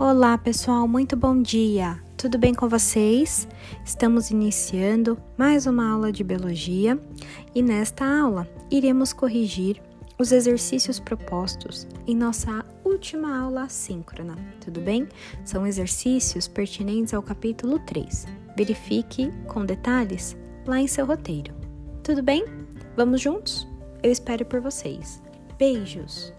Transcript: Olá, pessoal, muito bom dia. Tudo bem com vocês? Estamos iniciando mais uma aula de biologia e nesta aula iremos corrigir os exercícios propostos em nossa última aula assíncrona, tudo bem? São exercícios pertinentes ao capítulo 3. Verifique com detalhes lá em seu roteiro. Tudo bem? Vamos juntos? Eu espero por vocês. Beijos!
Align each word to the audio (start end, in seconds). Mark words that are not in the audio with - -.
Olá, 0.00 0.38
pessoal, 0.38 0.86
muito 0.86 1.16
bom 1.16 1.42
dia. 1.42 2.00
Tudo 2.16 2.38
bem 2.38 2.54
com 2.54 2.68
vocês? 2.68 3.48
Estamos 3.84 4.30
iniciando 4.30 5.18
mais 5.36 5.66
uma 5.66 5.90
aula 5.90 6.12
de 6.12 6.22
biologia 6.22 6.96
e 7.52 7.60
nesta 7.60 8.06
aula 8.06 8.48
iremos 8.70 9.12
corrigir 9.12 9.82
os 10.16 10.30
exercícios 10.30 11.00
propostos 11.00 11.84
em 12.06 12.14
nossa 12.14 12.64
última 12.84 13.40
aula 13.40 13.64
assíncrona, 13.64 14.36
tudo 14.60 14.80
bem? 14.80 15.08
São 15.44 15.66
exercícios 15.66 16.46
pertinentes 16.46 17.12
ao 17.12 17.20
capítulo 17.20 17.80
3. 17.80 18.24
Verifique 18.56 19.32
com 19.48 19.66
detalhes 19.66 20.36
lá 20.64 20.78
em 20.78 20.86
seu 20.86 21.06
roteiro. 21.06 21.52
Tudo 22.04 22.22
bem? 22.22 22.44
Vamos 22.96 23.20
juntos? 23.20 23.66
Eu 24.00 24.12
espero 24.12 24.44
por 24.44 24.60
vocês. 24.60 25.20
Beijos! 25.58 26.32